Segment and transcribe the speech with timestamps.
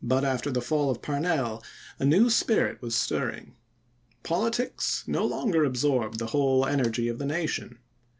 [0.00, 1.60] But after the fall of Parnell
[1.98, 3.56] a new spirit was stirring.
[4.22, 7.80] Politics no longer absorbed the whole energy of the nation.